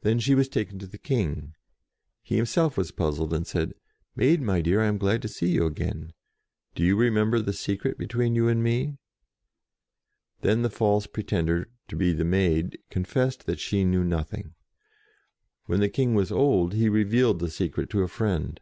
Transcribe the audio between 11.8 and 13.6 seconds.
to be the Maid confessed that